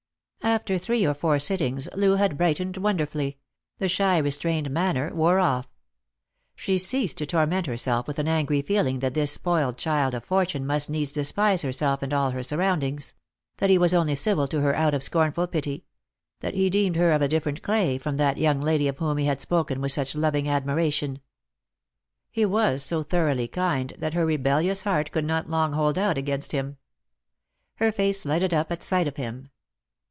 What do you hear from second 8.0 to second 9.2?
with an angry feeling that